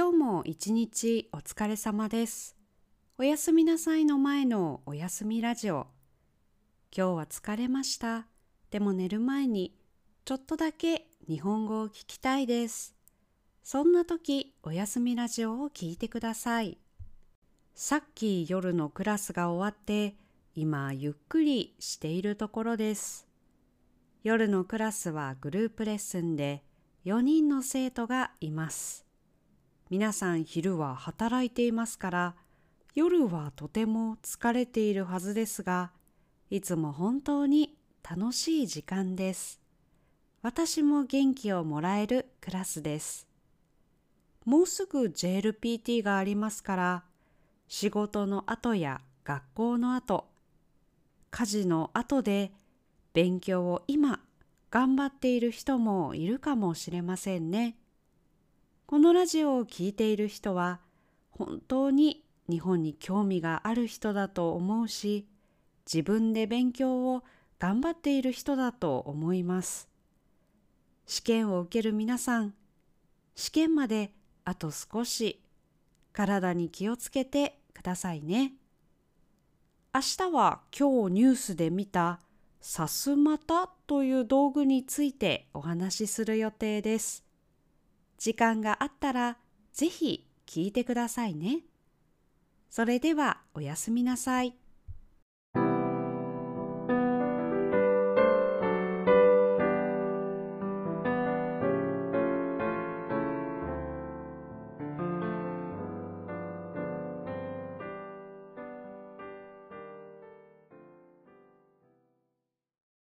[0.00, 2.56] 今日も一日お疲れ様です。
[3.18, 5.88] おやすみなさいの前のおやすみラジオ。
[6.96, 8.28] 今日は疲れました。
[8.70, 9.76] でも寝る前に
[10.24, 12.94] ちょっとだけ日本語を聞きたいです。
[13.64, 16.78] そんな時、おやすみラジオを聞いてください。
[17.74, 20.14] さっき夜のクラスが終わって、
[20.54, 23.26] 今ゆっくりしているところです。
[24.22, 26.62] 夜のクラスはグループレッスンで
[27.04, 29.07] 4人の生徒がいます。
[29.90, 32.34] 皆さん昼は働いていますから、
[32.94, 35.92] 夜はとても疲れているはずですが、
[36.50, 39.60] いつも本当に楽しい時間です。
[40.42, 43.26] 私も元気をもらえるクラスです。
[44.44, 47.04] もうすぐ JLPT がありますから、
[47.66, 50.26] 仕事の後や学校の後、
[51.30, 52.52] 家事の後で
[53.14, 54.20] 勉強を今
[54.70, 57.76] 頑張っている人もいるかもしれませんね。
[58.88, 60.80] このラジオを聴いている人は
[61.28, 65.28] 本当に日本に興味がある人だと思うし、
[65.84, 67.22] 自分で勉強を
[67.58, 69.90] 頑張っている人だと思います。
[71.04, 72.54] 試験を受ける皆さん、
[73.34, 74.10] 試験まで
[74.46, 75.42] あと少し
[76.14, 78.54] 体に気をつけてくださいね。
[79.94, 82.20] 明日は今日ニュースで見た
[82.62, 87.27] さすまたという道具についてお話しする予定です。
[88.18, 89.38] 時間があったら
[89.72, 91.60] ぜひ聞いてくださいね。
[92.68, 94.54] それではおやすみなさい。